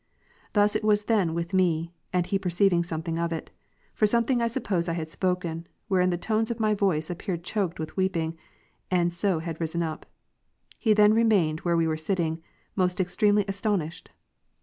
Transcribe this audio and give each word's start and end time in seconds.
Thus 0.53 0.75
was 0.81 1.03
it 1.03 1.07
then 1.09 1.35
with 1.35 1.53
me, 1.53 1.93
and 2.11 2.25
he 2.25 2.39
perceived 2.39 2.87
something 2.87 3.19
of 3.19 3.31
it; 3.31 3.51
for 3.93 4.07
something 4.07 4.41
I 4.41 4.47
suppose 4.47 4.89
I 4.89 4.93
had 4.93 5.11
spoken, 5.11 5.67
wherein 5.89 6.09
the 6.09 6.17
tones 6.17 6.49
of 6.49 6.59
my 6.59 6.73
voice 6.73 7.11
appeared 7.11 7.43
choked 7.43 7.79
with 7.79 7.95
weeping, 7.95 8.35
and 8.89 9.13
so 9.13 9.37
had 9.37 9.61
risen 9.61 9.83
up. 9.83 10.07
He 10.79 10.93
then 10.95 11.13
remained 11.13 11.59
where 11.59 11.77
we 11.77 11.85
were 11.85 11.97
sitting, 11.97 12.41
most 12.75 12.99
extremely 12.99 13.45
astonished. 13.47 14.09